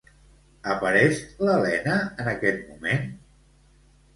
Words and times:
Apareix 0.75 1.19
l'Elena 1.49 1.99
en 2.25 2.33
aquest 2.33 2.65
moment? 2.71 3.05